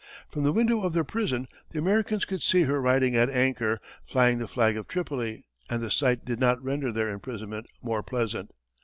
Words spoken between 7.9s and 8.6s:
pleasant.